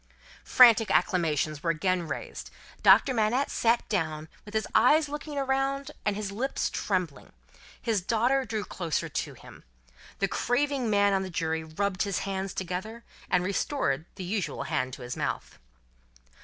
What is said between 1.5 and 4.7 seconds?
were again raised. Doctor Manette sat down, with his